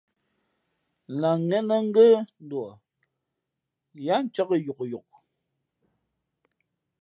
Lah 1.19 1.35
ngén 1.47 1.65
nά 1.69 1.77
ngə̂nduα 1.87 2.71
yáá 4.05 4.19
ncāk 4.25 4.49
yokyok. 4.65 5.07